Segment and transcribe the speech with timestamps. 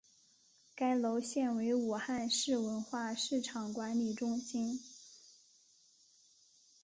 [0.73, 4.79] 该楼现为武汉市文化市场管理中心。